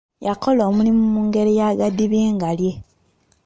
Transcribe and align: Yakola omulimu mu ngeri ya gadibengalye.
Yakola 0.27 0.61
omulimu 0.69 1.03
mu 1.13 1.21
ngeri 1.27 1.51
ya 1.59 1.69
gadibengalye. 1.79 2.71